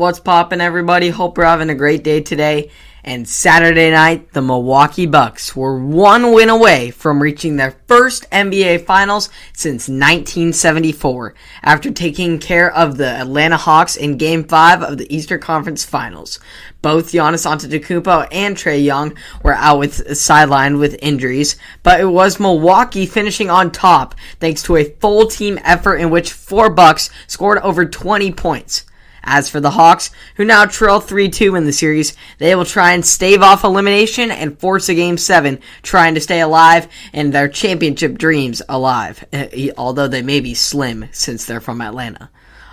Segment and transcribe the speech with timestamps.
[0.00, 1.10] What's poppin', everybody?
[1.10, 2.70] Hope you're having a great day today.
[3.04, 8.86] And Saturday night, the Milwaukee Bucks were one win away from reaching their first NBA
[8.86, 15.14] Finals since 1974 after taking care of the Atlanta Hawks in Game 5 of the
[15.14, 16.40] Eastern Conference Finals.
[16.80, 22.40] Both Giannis Antetokounmpo and Trae Young were out with sidelined with injuries, but it was
[22.40, 27.58] Milwaukee finishing on top thanks to a full team effort in which four Bucks scored
[27.58, 28.86] over 20 points.
[29.22, 33.04] As for the Hawks, who now trail 3-2 in the series, they will try and
[33.04, 38.16] stave off elimination and force a game 7, trying to stay alive and their championship
[38.18, 39.24] dreams alive,
[39.76, 42.30] although they may be slim since they're from Atlanta.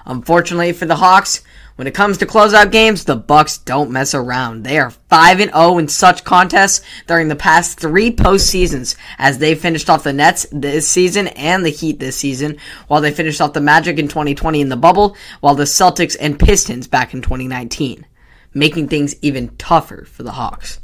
[0.07, 1.43] Unfortunately for the Hawks,
[1.75, 4.63] when it comes to closeout games, the Bucks don't mess around.
[4.63, 9.53] They are 5 and 0 in such contests during the past 3 postseasons as they
[9.53, 13.51] finished off the Nets this season and the Heat this season, while they finished off
[13.51, 18.05] the Magic in 2020 in the bubble, while the Celtics and Pistons back in 2019,
[18.53, 20.79] making things even tougher for the Hawks.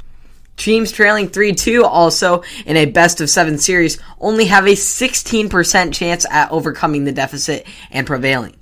[0.58, 6.26] Teams trailing 3-2 also in a best of 7 series only have a 16% chance
[6.30, 8.54] at overcoming the deficit and prevailing.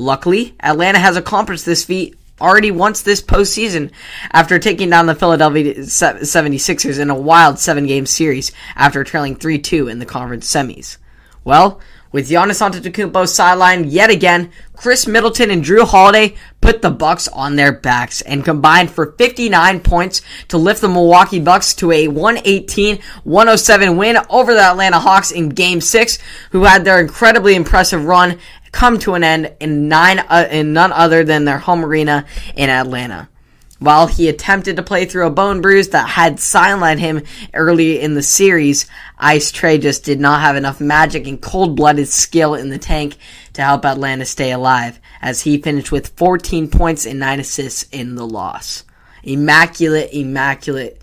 [0.00, 3.90] Luckily, Atlanta has accomplished this feat already once this postseason
[4.32, 9.58] after taking down the Philadelphia 76ers in a wild seven game series after trailing 3
[9.58, 10.96] 2 in the conference semis.
[11.44, 17.28] Well, with Giannis Antetokounmpo sidelined yet again, Khris Middleton and Jrue Holiday put the Bucks
[17.28, 22.08] on their backs and combined for 59 points to lift the Milwaukee Bucks to a
[22.08, 26.18] 118-107 win over the Atlanta Hawks in Game 6,
[26.50, 28.40] who had their incredibly impressive run
[28.72, 32.70] come to an end in nine uh, in none other than their home arena in
[32.70, 33.28] Atlanta.
[33.80, 37.22] While he attempted to play through a bone bruise that had sidelined him
[37.54, 38.84] early in the series,
[39.18, 43.16] Ice Trae just did not have enough magic and cold-blooded skill in the tank
[43.54, 48.16] to help Atlanta stay alive, as he finished with 14 points and 9 assists in
[48.16, 48.84] the loss.
[49.22, 51.00] Immaculate, immaculate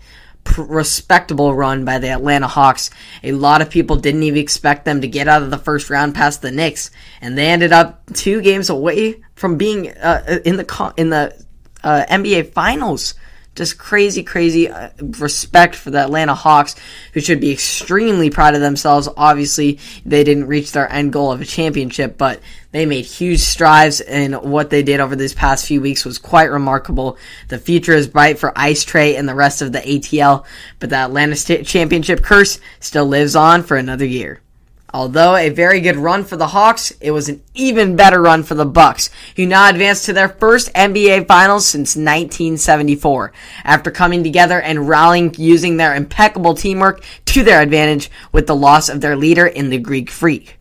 [0.56, 2.90] respectable run by the Atlanta Hawks.
[3.22, 6.14] A lot of people didn't even expect them to get out of the first round
[6.14, 10.94] past the Knicks, and they ended up two games away from being uh, in the
[10.96, 11.44] in the
[11.82, 13.14] uh, NBA Finals
[13.58, 16.76] just crazy, crazy uh, respect for the Atlanta Hawks,
[17.12, 19.08] who should be extremely proud of themselves.
[19.16, 24.00] Obviously, they didn't reach their end goal of a championship, but they made huge strides,
[24.00, 27.18] and what they did over these past few weeks was quite remarkable.
[27.48, 30.44] The future is bright for Ice Trae and the rest of the ATL,
[30.78, 34.40] but the Atlanta Championship curse still lives on for another year.
[34.94, 38.54] Although a very good run for the Hawks, it was an even better run for
[38.54, 43.32] the Bucks, who now advanced to their first NBA Finals since 1974,
[43.64, 48.88] after coming together and rallying using their impeccable teamwork to their advantage with the loss
[48.88, 50.57] of their leader in the Greek Freak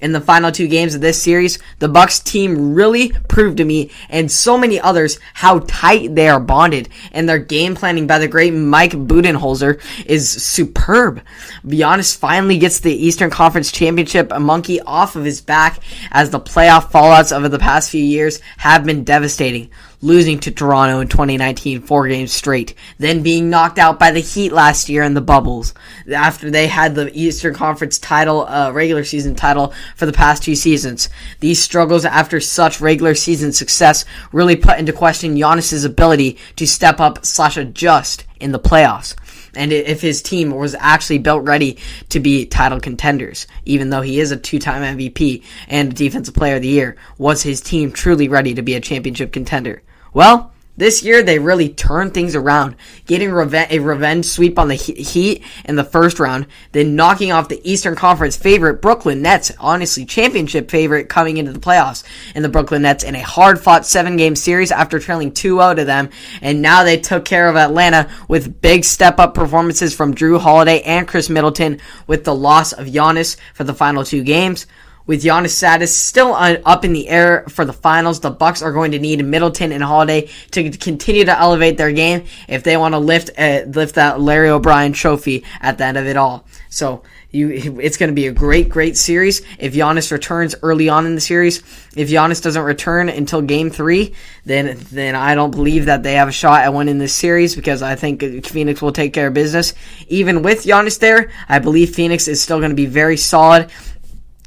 [0.00, 3.90] in the final two games of this series, the Bucks team really proved to me
[4.08, 8.28] and so many others how tight they are bonded, and their game planning by the
[8.28, 11.22] great Mike Budenholzer is superb.
[11.64, 15.80] Giannis finally gets the Eastern Conference Championship monkey off of his back
[16.10, 19.70] as the playoff fallouts over the past few years have been devastating
[20.00, 24.52] losing to Toronto in 2019 four games straight, then being knocked out by the Heat
[24.52, 25.74] last year in the bubbles
[26.12, 30.54] after they had the Eastern Conference title, uh, regular season title for the past two
[30.54, 31.08] seasons.
[31.40, 37.00] These struggles after such regular season success really put into question Giannis's ability to step
[37.00, 39.14] up slash adjust in the playoffs
[39.56, 41.78] and if his team was actually built ready
[42.10, 46.62] to be title contenders, even though he is a two-time MVP and Defensive Player of
[46.62, 49.82] the Year, was his team truly ready to be a championship contender?
[50.12, 52.76] Well, this year they really turned things around,
[53.06, 57.48] getting reve- a revenge sweep on the Heat in the first round, then knocking off
[57.48, 62.48] the Eastern Conference favorite Brooklyn Nets, honestly championship favorite coming into the playoffs in the
[62.48, 66.10] Brooklyn Nets in a hard-fought seven-game series after trailing 2-0 to them,
[66.42, 71.08] and now they took care of Atlanta with big step-up performances from Jrue Holiday and
[71.08, 74.66] Khris Middleton with the loss of Giannis for the final two games.
[75.06, 78.90] With Giannis' status still up in the air for the finals, the Bucks are going
[78.92, 82.98] to need Middleton and Holiday to continue to elevate their game if they want to
[82.98, 86.44] lift uh, lift that Larry O'Brien trophy at the end of it all.
[86.70, 89.42] So you, it's going to be a great, great series.
[89.58, 91.58] If Giannis returns early on in the series,
[91.94, 94.14] if Giannis doesn't return until Game Three,
[94.44, 97.82] then then I don't believe that they have a shot at winning this series because
[97.82, 99.74] I think Phoenix will take care of business.
[100.08, 103.70] Even with Giannis there, I believe Phoenix is still going to be very solid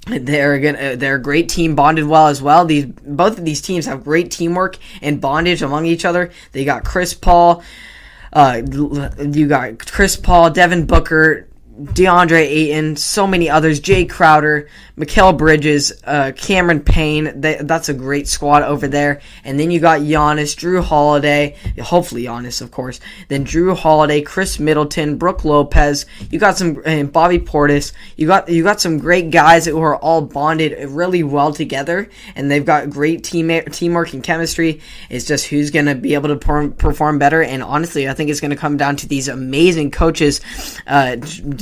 [0.10, 2.66] they're gonna, uh, they're a great team, bonded well as well.
[2.66, 6.32] These both of these teams have great teamwork and bondage among each other.
[6.52, 7.64] They got Chris Paul,
[8.34, 8.62] uh,
[9.20, 11.49] you got Chris Paul, Devin Booker,
[11.80, 14.68] DeAndre Ayton, so many others, Jae Crowder,
[14.98, 17.40] Mikal Bridges, uh, Cameron Payne.
[17.40, 19.22] They, that's a great squad over there.
[19.46, 23.00] And then you got Giannis, Jrue Holiday, hopefully Giannis, of course.
[23.30, 26.06] Then Jrue Holiday, Khris Middleton, Brook Lopez.
[26.30, 27.94] You got some and Bobby Portis.
[28.18, 32.52] You got you got some great guys who are all bonded really well together, and
[32.52, 34.82] they've got great team teamwork and chemistry.
[35.10, 37.42] It's just who's going to be able to perform better.
[37.42, 40.42] And honestly, I think it's going to come down to these amazing coaches
[40.88, 41.16] uh,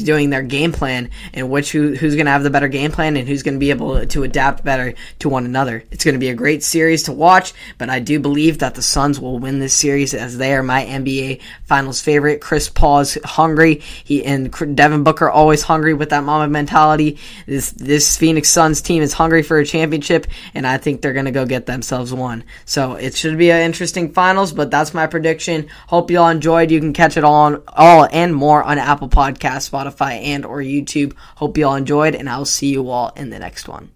[0.07, 3.18] doing their game plan and which who, who's going to have the better game plan
[3.18, 5.83] and who's going to be able to adapt better to one another.
[5.92, 8.81] It's going to be a great series to watch, but I do believe that the
[8.81, 12.39] Suns will win this series as they are my NBA Finals favorite.
[12.39, 13.81] Chris Paul's hungry.
[14.06, 17.19] He and Devin Booker always hungry with that Mamba mentality.
[17.45, 21.25] This this Phoenix Suns team is hungry for a championship, and I think they're going
[21.25, 22.45] to go get themselves one.
[22.63, 25.68] So it should be an interesting finals, but that's my prediction.
[25.88, 26.71] Hope y'all enjoyed.
[26.71, 30.60] You can catch it all on all and more on Apple Podcast, Spotify, and or
[30.60, 31.14] YouTube.
[31.36, 33.92] Hope y'all enjoyed, and I'll see you all in the next one.